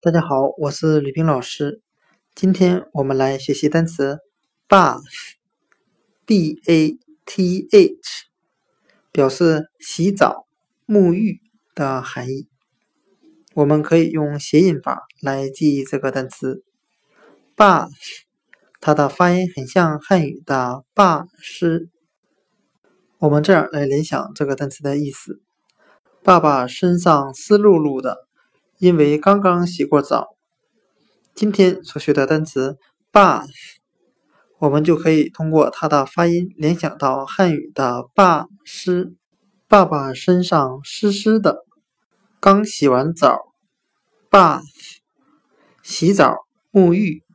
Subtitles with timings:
[0.00, 1.82] 大家好，我是吕冰老师。
[2.32, 4.18] 今天我们来学习单词
[4.68, 8.00] bath，b a t h，
[9.10, 10.46] 表示洗澡、
[10.86, 11.40] 沐浴
[11.74, 12.46] 的含义。
[13.54, 16.62] 我们可以用谐音法来记忆这个单词
[17.56, 17.90] bath，
[18.80, 21.90] 它的发音很像汉语的灞师。
[23.18, 25.42] 我们这样来联想这个单词的意思：
[26.22, 28.27] 爸爸身上湿漉漉的。
[28.78, 30.36] 因为刚刚洗过澡，
[31.34, 32.78] 今天所学的单词
[33.12, 33.48] bath，
[34.58, 39.14] 我们就可以通过它的发音联想到汉语的爸湿。
[39.66, 41.66] 爸爸身上湿湿的，
[42.40, 43.52] 刚洗完澡
[44.30, 44.62] ，bath，
[45.82, 46.36] 洗澡
[46.72, 47.27] 沐浴。